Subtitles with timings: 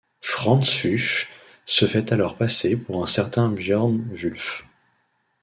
[0.21, 1.29] Frantz Fuchs
[1.67, 4.65] se fait alors passer pour un certain Björn Wulff.